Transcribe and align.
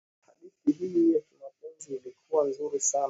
hadithi 0.25 0.71
hii 0.87 1.13
ya 1.13 1.21
kimapenzi 1.21 1.95
ilikuwa 1.95 2.47
nzuri 2.47 2.79
sana 2.79 2.99